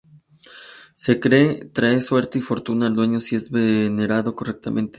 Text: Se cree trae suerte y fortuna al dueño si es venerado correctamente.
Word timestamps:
Se 0.95 1.19
cree 1.19 1.65
trae 1.65 2.01
suerte 2.01 2.39
y 2.39 2.41
fortuna 2.41 2.87
al 2.87 2.95
dueño 2.95 3.19
si 3.19 3.35
es 3.35 3.51
venerado 3.51 4.35
correctamente. 4.35 4.89